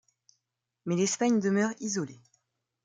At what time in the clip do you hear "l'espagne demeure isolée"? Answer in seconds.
0.95-2.23